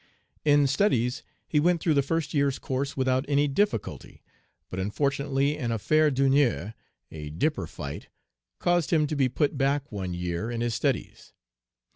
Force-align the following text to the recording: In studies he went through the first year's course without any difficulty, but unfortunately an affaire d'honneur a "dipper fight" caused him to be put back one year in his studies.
In 0.43 0.65
studies 0.65 1.21
he 1.47 1.59
went 1.59 1.79
through 1.79 1.93
the 1.93 2.01
first 2.01 2.33
year's 2.33 2.57
course 2.57 2.97
without 2.97 3.23
any 3.27 3.47
difficulty, 3.47 4.23
but 4.71 4.79
unfortunately 4.79 5.55
an 5.59 5.69
affaire 5.71 6.09
d'honneur 6.09 6.73
a 7.11 7.29
"dipper 7.29 7.67
fight" 7.67 8.07
caused 8.57 8.89
him 8.91 9.05
to 9.05 9.15
be 9.15 9.29
put 9.29 9.59
back 9.59 9.91
one 9.91 10.15
year 10.15 10.49
in 10.49 10.61
his 10.61 10.73
studies. 10.73 11.33